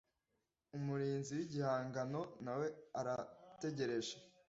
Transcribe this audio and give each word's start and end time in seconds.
Umurinzi 0.77 1.31
w 1.37 1.41
igihango 1.45 2.21
nawe 2.45 2.67
arategereje 2.99 4.13